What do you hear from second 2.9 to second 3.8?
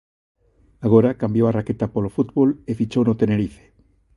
no Tenerife.